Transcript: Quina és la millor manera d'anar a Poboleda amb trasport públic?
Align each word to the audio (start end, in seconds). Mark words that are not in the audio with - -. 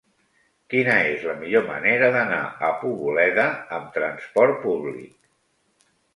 Quina 0.73 0.95
és 1.09 1.25
la 1.31 1.35
millor 1.41 1.63
manera 1.67 2.09
d'anar 2.15 2.39
a 2.71 2.73
Poboleda 2.81 3.45
amb 3.79 3.93
trasport 4.01 4.61
públic? 4.67 5.89